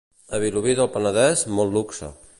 A 0.37 0.39
Vilobí 0.43 0.73
del 0.79 0.89
Penedès, 0.95 1.47
molt 1.61 1.79
luxe. 1.81 2.15